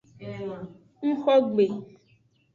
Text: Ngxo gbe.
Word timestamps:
Ngxo 1.07 1.35
gbe. 1.51 1.65